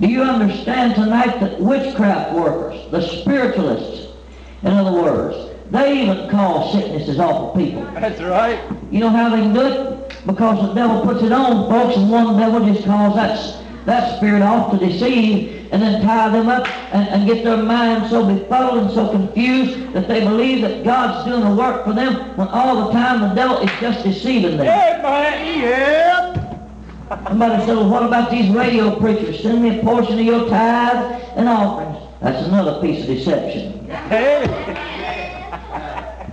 [0.00, 4.16] Do you understand tonight that witchcraft workers, the spiritualists,
[4.62, 7.82] in other words, they even call sicknesses off of people.
[7.92, 8.58] That's right.
[8.90, 10.16] You know how they can do it?
[10.24, 14.40] Because the devil puts it on folks and one devil just calls that, that spirit
[14.40, 18.84] off to deceive and then tie them up and, and get their minds so befuddled
[18.84, 22.86] and so confused that they believe that God's doing a work for them when all
[22.86, 24.68] the time the devil is just deceiving them.
[24.68, 25.58] Amen.
[25.58, 27.26] Yep.
[27.26, 29.42] Somebody said, well, what about these radio preachers?
[29.42, 32.08] Send me a portion of your tithe and offerings.
[32.20, 33.88] That's another piece of deception.
[33.88, 34.46] Hey.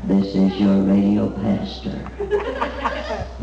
[0.04, 1.98] This is your radio pastor.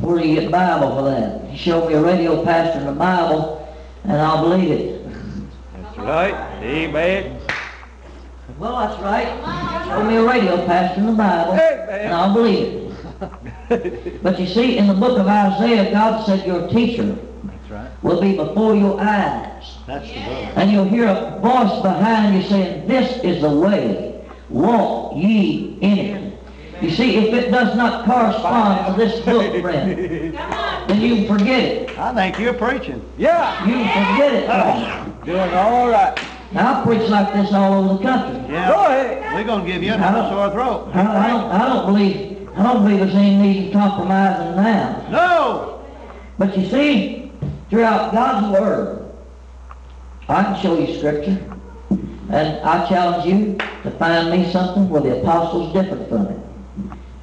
[0.01, 1.51] Where do you get Bible for that?
[1.51, 3.69] You show me a radio pastor in the Bible,
[4.05, 5.08] and I'll believe it.
[5.99, 6.63] That's right.
[6.63, 7.41] Amen.
[8.59, 9.85] Well, that's right.
[9.89, 14.23] Show me a radio pastor in the Bible, and I'll believe it.
[14.23, 17.91] But you see, in the book of Isaiah, God said your teacher That's right.
[18.03, 19.77] will be before your eyes.
[19.87, 20.53] That's the book.
[20.57, 25.99] And you'll hear a voice behind you saying, This is the way, walk ye in
[25.99, 26.39] it.
[26.81, 29.99] You see, if it does not correspond to this book, friend,
[30.89, 31.99] then you forget it.
[31.99, 33.05] I think you're preaching.
[33.19, 33.67] Yeah.
[33.67, 35.18] You forget it, friend.
[35.29, 36.19] Doing all right.
[36.53, 38.41] Now, I preach like this all over the country.
[38.49, 38.55] Go
[38.87, 39.35] ahead.
[39.35, 40.91] We're gonna give you another sore throat.
[40.95, 45.07] I, I don't, I don't believe, I don't believe there's any need in compromising now.
[45.11, 45.85] No!
[46.39, 47.31] But you see,
[47.69, 49.13] throughout God's Word,
[50.31, 51.39] I can show you Scripture,
[51.91, 56.41] and I challenge you to find me something where the apostles differed from it.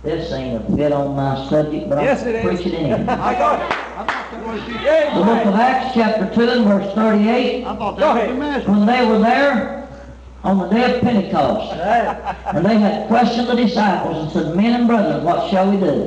[0.03, 2.62] This ain't a bit on my subject, but Yes, I'll it is.
[2.62, 3.01] preach it anyway.
[3.08, 3.85] I got it.
[4.46, 8.68] The book of Acts, chapter 2, and verse 38, Go ahead.
[8.68, 9.88] when they were there
[10.43, 11.74] on the day of Pentecost,
[12.56, 16.06] and they had questioned the disciples and said, Men and brethren, what shall we do?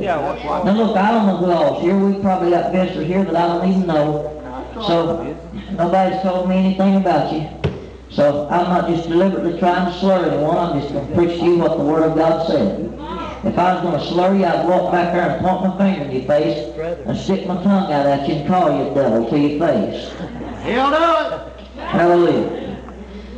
[0.65, 1.97] Now look, I don't know who all's here.
[1.99, 4.35] We probably got visitors here that I don't even know.
[4.87, 5.37] So
[5.73, 7.49] nobody's told me anything about you.
[8.11, 10.57] So I'm not just deliberately trying to slur anyone.
[10.57, 12.88] I'm just going to preach to you what the Word of God said.
[13.49, 16.05] If I was going to slur you, I'd walk back there and point my finger
[16.05, 16.77] in your face
[17.07, 20.11] and stick my tongue out at you and call you a devil to your face.
[20.65, 21.79] He'll do it.
[21.79, 22.77] Hallelujah.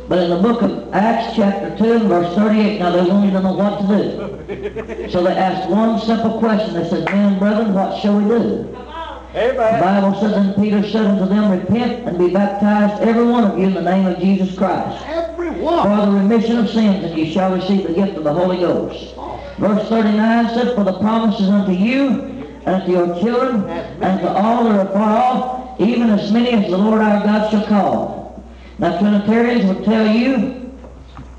[0.09, 3.39] But in the book of Acts chapter 2 and verse 38, now they wanted to
[3.41, 5.09] know what to do.
[5.09, 6.73] So they asked one simple question.
[6.73, 8.63] They said, Men brethren, what shall we do?
[9.33, 9.79] The Amen.
[9.79, 13.67] Bible says, And Peter said unto them, Repent and be baptized, every one of you,
[13.67, 15.83] in the name of Jesus Christ, Everyone.
[15.83, 19.13] for the remission of sins, and ye shall receive the gift of the Holy Ghost.
[19.15, 19.40] Oh.
[19.61, 24.63] Verse 39 said, For the promises unto you, and to your children, and to all
[24.63, 28.43] that are far off, even as many as the Lord our God shall call.
[28.79, 30.71] Now Trinitarians would tell you,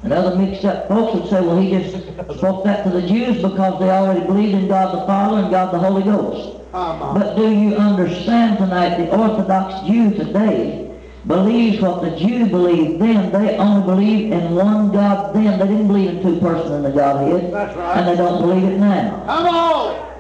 [0.05, 1.97] and other mixed up folks would say, well, he just
[2.39, 5.75] spoke that to the Jews because they already believed in God the Father and God
[5.75, 6.59] the Holy Ghost.
[7.15, 10.82] But do you understand tonight the Orthodox Jew today
[11.27, 13.31] believes what the Jew believed then.
[13.33, 15.59] They only believe in one God then.
[15.59, 17.53] They didn't believe in two persons in the Godhead.
[17.53, 17.99] That's right.
[17.99, 19.23] And they don't believe it now.
[19.27, 20.13] Come on.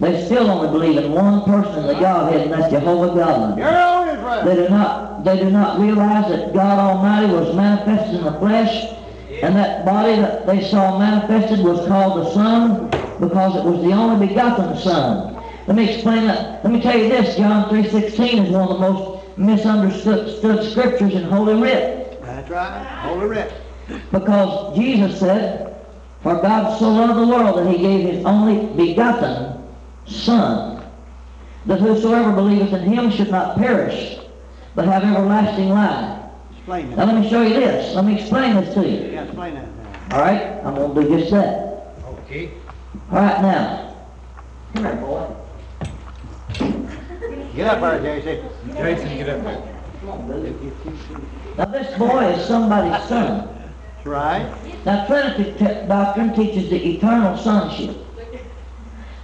[0.00, 3.56] They still only believe in one person in the Godhead, and that's Jehovah God.
[3.56, 4.44] You're on his right.
[4.44, 8.96] They do not they do not realize that God Almighty was manifested in the flesh,
[9.42, 12.90] and that body that they saw manifested was called the Son
[13.20, 15.40] because it was the only begotten Son.
[15.68, 16.64] Let me explain that.
[16.64, 21.24] Let me tell you this, John 3.16 is one of the most misunderstood scriptures in
[21.24, 22.20] Holy Writ.
[22.22, 22.84] That's right.
[23.02, 23.52] Holy writ.
[24.10, 25.76] Because Jesus said,
[26.22, 29.62] For God so loved the world that he gave his only begotten
[30.06, 30.84] Son,
[31.66, 34.18] that whosoever believeth in him should not perish,
[34.74, 36.20] but have everlasting life.
[36.50, 37.94] Explain Now let me show you this.
[37.94, 39.12] Let me explain this to you.
[39.12, 40.16] Yeah, explain that now.
[40.16, 40.42] All right?
[40.64, 41.94] I'm going to do just that.
[42.24, 42.50] Okay.
[43.10, 43.96] All right, now.
[44.74, 45.41] Come here, boy.
[47.54, 48.76] Get up there, JC.
[48.76, 49.78] Jason, get up there.
[50.00, 50.54] Come on, Billy.
[51.58, 53.46] Now this boy is somebody's son.
[53.94, 54.84] That's right.
[54.86, 57.96] Now Trinity te- doctrine teaches the eternal sonship.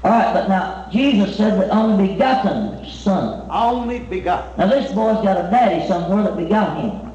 [0.05, 3.49] All right, but now Jesus said the only begotten son.
[3.51, 4.53] Only begotten.
[4.59, 7.13] Now this boy's got a daddy somewhere that begot him.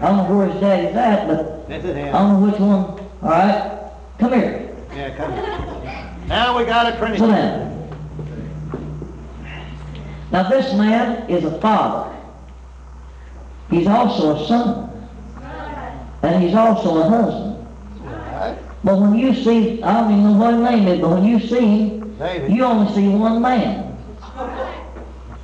[0.00, 2.84] I don't know where his daddy's at, but This is I don't know which one.
[3.22, 4.74] All right, come here.
[4.94, 6.26] Yeah, come here.
[6.28, 7.26] Now we got a Sit Trinity.
[7.26, 7.69] down.
[10.32, 12.16] Now this man is a father.
[13.70, 14.86] He's also a son.
[16.22, 17.66] And he's also a husband.
[18.04, 18.58] Right.
[18.84, 21.40] But when you see, I don't even know what his name is, but when you
[21.40, 22.52] see him, David.
[22.52, 23.96] you only see one man.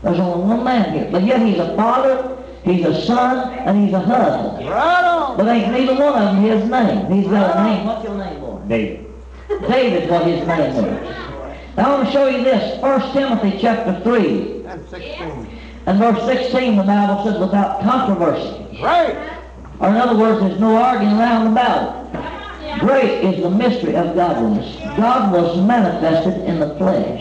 [0.02, 1.08] There's only one man here.
[1.10, 4.68] But yet he's a father, he's a son, and he's a husband.
[4.68, 5.36] Right on.
[5.36, 7.10] But ain't neither one of them his name.
[7.10, 7.86] He's got a name.
[7.86, 8.60] What's your name, boy?
[8.68, 9.06] David.
[9.68, 11.15] David's what his name is.
[11.76, 12.80] Now I want to show you this.
[12.80, 15.58] 1 Timothy chapter 3 That's 16.
[15.84, 18.78] and verse 16, the Bible says, without controversy.
[18.80, 19.16] Great.
[19.78, 22.80] Or in other words, there's no arguing around about it.
[22.80, 24.74] Great is the mystery of godliness.
[24.96, 27.20] God was manifested in the flesh,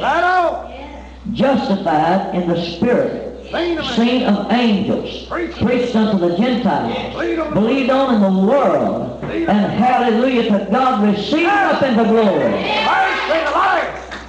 [1.34, 7.14] justified in the spirit, Seen seen of angels, preached unto the Gentiles,
[7.54, 12.52] believed on in the world, and hallelujah to God, received up into glory.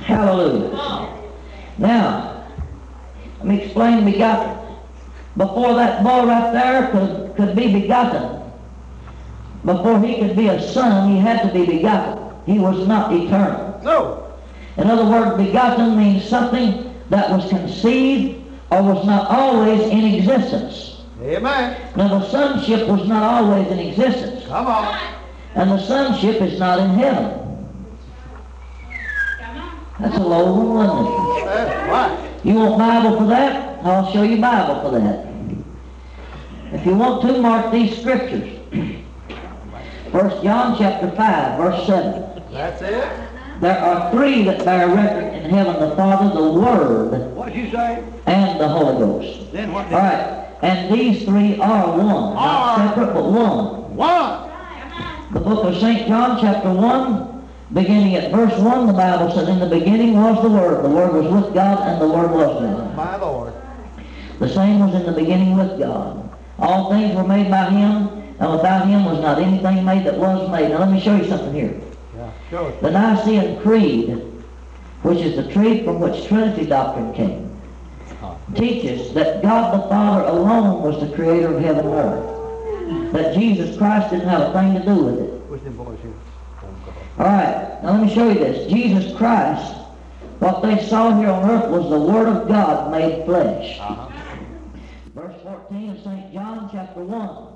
[0.06, 1.12] Hallelujah.
[1.78, 2.44] Now,
[3.38, 4.56] let me explain begotten.
[5.36, 8.40] Before that boy right there could, could be begotten,
[9.64, 12.32] before he could be a son, he had to be begotten.
[12.46, 13.80] He was not eternal.
[13.82, 14.32] No.
[14.76, 21.00] In other words, begotten means something that was conceived or was not always in existence.
[21.20, 21.76] Amen.
[21.96, 24.98] Now, the sonship was not always in existence, Come on.
[25.56, 27.45] and the sonship is not in heaven.
[30.00, 31.44] That's a low one, isn't it?
[31.46, 32.44] That's right.
[32.44, 33.84] You want Bible for that?
[33.84, 35.26] I'll show you Bible for that.
[36.74, 38.58] If you want to, mark these scriptures.
[40.12, 42.42] First John chapter 5, verse 7.
[42.52, 43.08] That's it.
[43.60, 48.04] There are three that bear record in heaven, the Father, the Word, What'd you say?
[48.26, 49.50] and the Holy Ghost.
[49.52, 49.86] Then what?
[49.86, 50.42] All right.
[50.62, 52.34] And these three are one.
[52.34, 53.96] Not separate, but one.
[53.96, 54.50] One.
[55.32, 56.06] The book of St.
[56.06, 57.35] John, chapter 1,
[57.72, 60.84] beginning at verse 1, the Bible says, In the beginning was the Word.
[60.84, 62.96] The Word was with God, and the Word was God.
[62.96, 63.52] My Lord.
[64.38, 66.30] The same was in the beginning with God.
[66.58, 68.08] All things were made by Him,
[68.38, 70.70] and without Him was not anything made that was made.
[70.70, 71.80] Now let me show you something here.
[72.16, 72.32] Yeah.
[72.50, 72.72] Sure.
[72.80, 74.10] The Nicene Creed,
[75.02, 77.46] which is the creed from which Trinity doctrine came,
[78.54, 83.12] teaches that God the Father alone was the creator of heaven and earth.
[83.12, 85.30] That Jesus Christ didn't have a thing to do with it.
[85.48, 86.12] Where's them boys here?
[87.18, 88.70] All right, now let me show you this.
[88.70, 89.74] Jesus Christ,
[90.38, 93.78] what they saw here on earth was the Word of God made flesh.
[93.80, 94.10] Uh-huh.
[95.14, 96.32] Verse 14 of St.
[96.34, 97.46] John chapter 1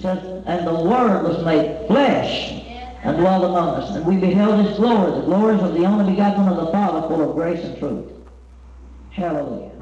[0.00, 2.52] says, And the Word was made flesh
[3.02, 3.94] and dwelt among us.
[3.96, 7.28] And we beheld His glory, the glories of the only begotten of the Father, full
[7.28, 8.10] of grace and truth.
[9.10, 9.72] Hallelujah.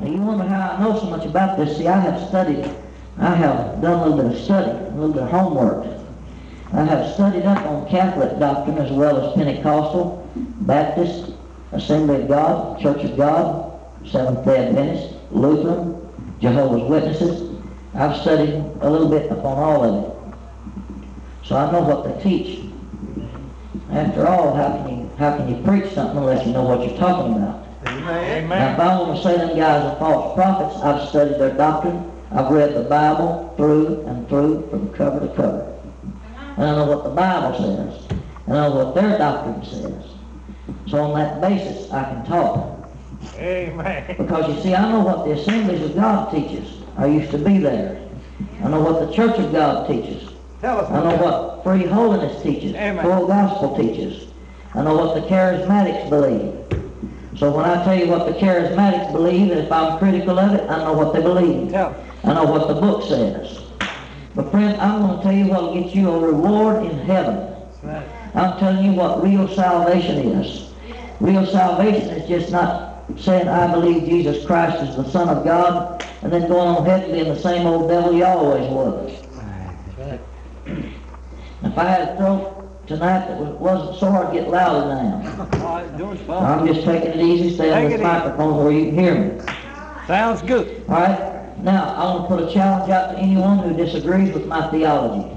[0.00, 1.78] Now you wonder how I know so much about this.
[1.78, 2.68] See, I have studied,
[3.18, 6.01] I have done a little bit of study, a little bit of homework.
[6.72, 10.26] I have studied up on Catholic doctrine as well as Pentecostal,
[10.62, 11.32] Baptist,
[11.72, 16.08] Assembly of God, Church of God, Seventh-day Adventist, Lutheran,
[16.40, 17.60] Jehovah's Witnesses.
[17.94, 20.34] I've studied a little bit upon all of it.
[21.44, 22.64] So I know what they teach.
[23.90, 26.96] After all, how can you, how can you preach something unless you know what you're
[26.96, 27.66] talking about?
[27.86, 28.48] Amen.
[28.48, 32.10] Now, if I want to say them guys are false prophets, I've studied their doctrine.
[32.30, 35.71] I've read the Bible through and through from cover to cover.
[36.56, 38.18] And I know what the Bible says.
[38.46, 40.04] And I know what their doctrine says.
[40.88, 42.88] So on that basis, I can talk.
[43.36, 44.14] Amen.
[44.18, 46.82] Because you see, I know what the Assemblies of God teaches.
[46.96, 48.06] I used to be there.
[48.62, 50.30] I know what the Church of God teaches.
[50.60, 50.90] Tell us.
[50.90, 53.04] I know what free holiness teaches, Amen.
[53.04, 54.28] full gospel teaches.
[54.74, 56.58] I know what the charismatics believe.
[57.38, 60.68] So when I tell you what the charismatics believe, and if I'm critical of it,
[60.68, 61.70] I know what they believe.
[61.70, 61.96] Tell.
[62.24, 63.61] I know what the book says.
[64.34, 67.48] But friend, I'm going to tell you what will get you a reward in heaven.
[68.34, 70.72] I'm telling you what real salvation is.
[71.20, 76.02] Real salvation is just not saying, I believe Jesus Christ is the Son of God,
[76.22, 79.18] and then going on ahead and being the same old devil you always was.
[81.64, 85.46] If I had a throat tonight that was- wasn't sore, I'd get louder now.
[85.64, 86.58] All right, doing So fine.
[86.60, 88.12] I'm just taking it easy, stay on Take this it easy.
[88.12, 89.40] microphone where you can hear me.
[90.08, 90.82] Sounds good.
[90.88, 91.31] All right?
[91.62, 95.32] Now, I want to put a challenge out to anyone who disagrees with my theology.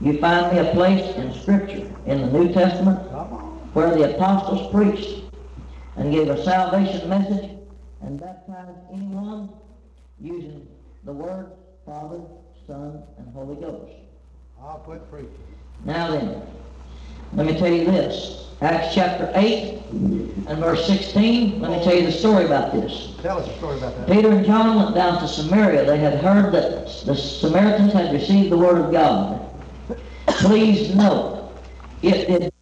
[0.00, 2.98] You find me a place in Scripture, in the New Testament,
[3.72, 5.22] where the apostles preached
[5.94, 7.50] and gave a salvation message
[8.02, 9.48] and baptized anyone
[10.20, 10.66] using
[11.04, 11.52] the Word,
[11.84, 12.20] Father,
[12.66, 13.92] Son, and Holy Ghost.
[14.60, 15.30] I'll quit preaching.
[15.84, 16.42] Now then,
[17.34, 18.45] let me tell you this.
[18.62, 19.82] Acts chapter 8
[20.48, 23.14] and verse 16, let me tell you the story about this.
[23.20, 24.08] Tell us a story about that.
[24.08, 25.84] Peter and John went down to Samaria.
[25.84, 29.42] They had heard that the Samaritans had received the word of God.
[30.26, 31.52] Please note,
[32.02, 32.52] it did